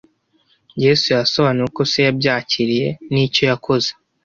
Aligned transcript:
Yesu 0.83 1.05
yasobanuye 1.15 1.65
uko 1.69 1.81
se 1.91 1.99
yabyakiriye 2.07 2.87
n’icyo 3.11 3.43
yakoze 3.51 3.89